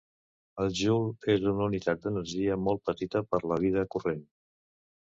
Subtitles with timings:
[0.63, 4.29] El joule és una unitat d'energia molt petita per la vida corrent.